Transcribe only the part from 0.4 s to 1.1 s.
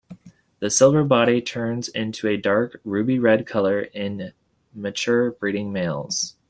The silver